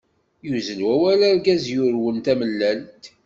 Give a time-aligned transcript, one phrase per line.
[0.45, 3.03] yuzzel wawal argaz yurwen tamellalt.